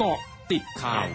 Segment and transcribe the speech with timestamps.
[0.00, 0.20] เกาะ
[0.52, 1.08] ติดข่าว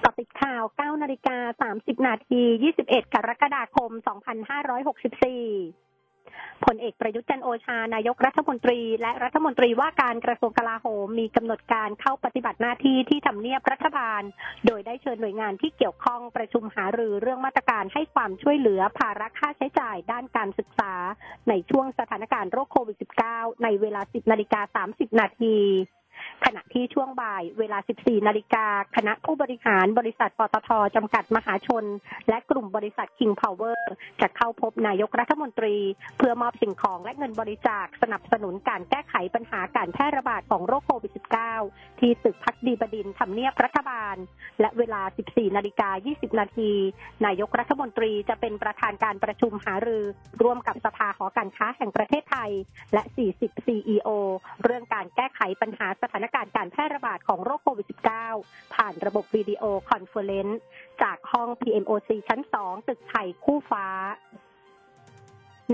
[0.00, 2.42] เกาะติดข่าว 9 นาฬิกา 30 นาที
[2.78, 3.90] 21 กรกฎาคม
[4.86, 14.22] 2564ผลเอกประยุทธ์จันโอชานายกรัฐมนตรี และรัฐมนตรีว่าการกระทรวงกลาโหมมีกำหนดการเข้าปฏิบัติหน้าที่ที่ทำเนียบรัฐบาล
[14.66, 20.92] โดยได้เชิญหน่วยงานที่เกี่ยวข้องประชุมหารือเรื่องมาตรการให้ความช่วยเหลือภาระค่าใช้จ่ายด้านการศึกษา
[21.48, 22.96] ในช่วงสถานการณ์โรคโควิด
[23.30, 25.56] -19 ในเวลา 10 นาฬิกา 30 นาที
[26.44, 31.84] ขณะที่ช่วงบ่ายเวลา 14 นาฬิกา คณะผู้บริหารบริษัทปตทจำกัดมหาชน
[32.28, 33.75] และกลุ่มบริษัท King Power
[34.20, 35.76] จะเข้าพบนายกรัฐมนตรี
[36.18, 41.12] เพื่อมอบสิ่งของและเงินบริจาคสนับสนุนการแก้ไขปัญหาการแพร่ระบาดของโรคโควิด
[41.56, 44.16] -19 ที่ตึกพักดีบดินทำเนียบรัฐบาล
[44.60, 46.72] และเวลา 14 นาฬิกา 20 นาที
[47.26, 50.04] นายกรัฐมนตรีจะเป็นประธานการประชุมหารือ
[50.42, 52.50] ร่วมกับสภาหอการค้าแห่งประเทศไทย
[52.94, 53.02] และ
[53.38, 54.08] 40 CEO
[54.62, 57.86] เรื่องการแก้ไขปัญหาสถานการณ์การแพร่ระบาดของโรคโควิด
[58.30, 60.60] -19 ผ่านระบบวิดีโอคอนเฟอเรนซ์
[61.02, 64.16] จากห้อง PMOC ชั้น 2 ตึกไทยคู่ฟ้า Và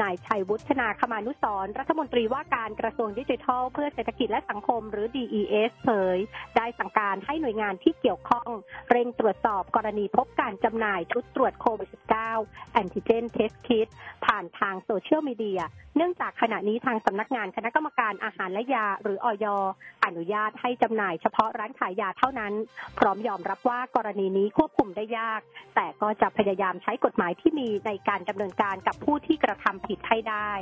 [0.01, 6.19] นายชัยวุฒนาคมานุสรรัฐมนตรีว่าการกระทรวงดิจิทัล เพื่อเศรษฐกิจและสังคมหรือ DES เผย
[6.57, 8.51] ได้สั่งการให้หน่วยงานที่เกี่ยวข้อง
[8.91, 11.89] เร่งตรวจสอบกรณีพบการจำหน่ายชุดตรวจโควิด
[12.35, 13.89] -19 Antigen Test Kit
[14.25, 15.63] ผ่านทางโซเชียลมีเดีย
[15.97, 19.47] เนื่องจากขณะนี้ทางสำนักงานคณะกรรมการอาหารและยา หรืออย
[20.05, 22.53] อนุญาตให้จำหน่ายเฉพาะร้านขายยาเท่านั้น
[22.99, 25.41] พร้อมยอมรับว่ากรณีนี้ควบคุมได้ยาก
[25.75, 30.53] แต่ก็จะพยายามใช้กฎหมายที่มีในการดำเนินการกับผู้ที่กระทำผิดให้ได้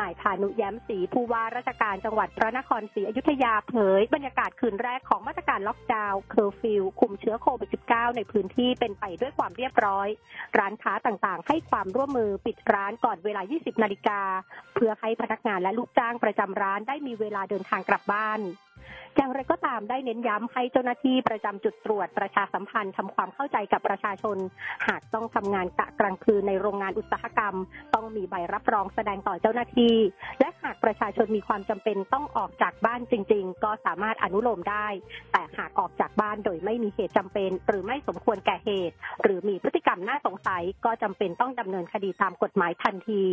[0.00, 10.08] นายภานุแย้มศรีผู้ว่าราชการจังหวัดพระนครศรีอยุธยาเผย บรรยากาศคืนแรกของมาตรการล็อกดาวน์เคอร์ฟิวคุมเชื้อโควิด -19 ในพื้นที่เป็นไปด้วยความเรียบร้อย
[10.58, 14.20] ร้านค้าต่างๆ ให้ความร่วมมือปิดร้านก่อนเวลา 20 นาฬิกา
[14.74, 18.40] เพื่อให้พนักงานและลูกจ้างประจำร้านได้มีเวลาเดินทางกลับบ้าน
[19.16, 24.36] อย่างไรก็ตามได้เน้นย้ำให้เจ้าหน้าที่ประจำจุดตรวจประชาสัมพันธ์ทำความเข้าใจกับประชาชน
[24.88, 27.54] หากต้องทำงานกะกลางคืนในโรงงานอุตสาหกรรม
[27.94, 29.96] ต้องมีใบรับรองแสดงต่อเจ้าหน้าที่
[30.40, 34.86] และหากประชาชนมีความจำเป็นต้องออกจากบ้านจริง ๆ ก็สามารถอนุโลมได้
[35.32, 43.24] แต่หากออกจากบ้านโดยไม่มีเหตุจำเป็น หรือไม่สมควรแก่เหตุ หรือมีพฤติกรรมน่าสงสัยก็จำเป็นต้องดำเนินคดีตามกฎหมายทันที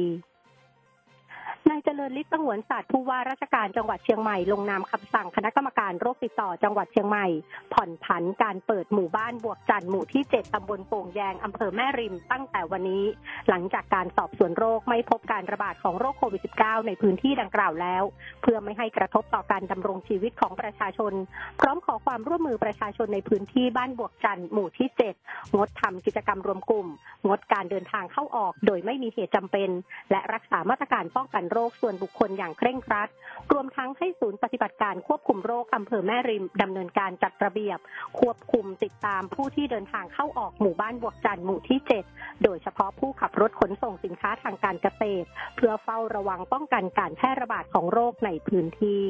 [1.70, 7.28] นายเจริญฤทธิ์สงวนศาสตร์ผู้ว่าราชการจังหวัดเชียงใหม่ลงนามคำสั่งคณะกรรมการโรคติดต่อจังหวัดเชียงใหม่
[7.74, 13.04] ผ่อนผันการเปิดหมู่บ้านบวกจันทร์หมู่ที่ 7 ตำบลโป่งแยงอำเภอแม่ริมตั้งแต่วันนี้
[13.50, 18.04] หลังจากการสอบสวนโรคไม่พบการระบาดของโรคโควิด -19 ในพื้นที่ดังกล่าวแล้ว
[18.42, 21.14] เพื่อไม่ให้กระทบต่อการดำรงชีวิตของประชาชน
[21.59, 24.88] พร้อมขอความร่วมมือประชาชนในพื้นที่บ้านบวกจันทร์หมู่ที่
[25.22, 26.88] 7 งดทำกิจกรรมรวมกลุ่ม
[27.28, 29.70] งดการเดินทางเข้าออก โดยไม่มีเหตุจำเป็น
[30.12, 33.10] และรักษามาตรการป้องกันโรคส่วนบุคคลอย่างเคร่งครัด
[33.52, 37.80] รวมทั้งให้ศูนย์ปฏิบัติการควบคุมโรคอำเภอแม่ริมดำเนินการจัดระเบียบ
[38.20, 41.80] ควบคุมติดตามผู้ที่เดินทางเข้าออกหมู่บ้านบวกจันทร์หมู่ที่
[42.12, 49.06] 7 โดยเฉพาะผู้ขับรถขนส่งสินค้าทางการเกษตร เพื่อเฝ้าระวังป้องกันการแพร่ระบาดของโรคในพื้นที่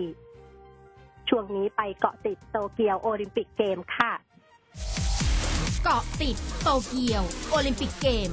[1.30, 4.14] ช่วงนี้ไปเกาะติดโตเกียวโอลิมปิกเกมค่ะ
[5.84, 8.32] เกาะติดโตเกียวโอลิมปิกเกม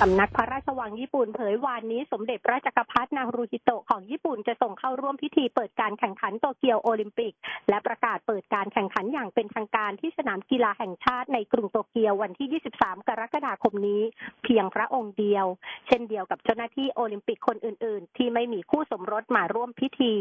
[0.00, 7.34] สำนักพระราชวังญี่ปุ่นเผยวานนี้สมเด็จพระจักรพรรดินารูฮิโตะของญี่ปุ่นจะทรงเข้าร่วมพิธีเปิดการแข่งขันโตเกียวโอลิมปิก
[7.68, 14.02] และประกาศเปิดการแข่งขันอย่างเป็นทางการที่สนามกีฬาแห่งชาติในกรุงโตเกียววันที่ 23 กรกฎาคมนี้
[14.44, 15.46] เพียงพระองค์เดียว
[15.86, 20.14] เช่นเดียวกับเจ้าหน้าที่โอลิมปิกคนอื่น ๆ ที่ไม่มีคู่สมรสมาร่วมพิธี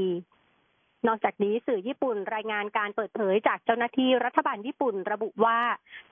[1.07, 5.59] นอกจากนี้สื่อญี่ปุ่นรายงานการเปิดเผยจากเจ้าหน้าที่รัฐบาลญี่ปุ่นระบุว่า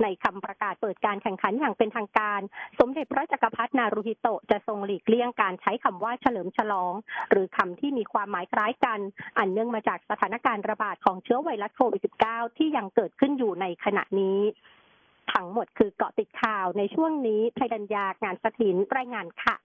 [0.02, 2.40] ในคำประกาศเปิดการแข่งขันอย่างเป็นทางการ
[2.80, 6.94] สมเด็จพระจักรพรรดินารูฮิโตะจะทรงหลีกเลี่ยงการใช้คำว่าเฉลิมฉลอง
[7.30, 9.00] หรือคำที่มีความหมายคล้ายกัน
[9.38, 14.40] อันเนื่องมาจากสถานการณ์ระบาดของเชื้อไวรัสโควิด -19 ที่ยังเกิดขึ้นอยู่ในขณะนี้
[15.34, 19.56] ทั้งหมดคือเกาะติดข่าวในช่วงนี้ไทยดัญญางานสถินรายงานค่ะ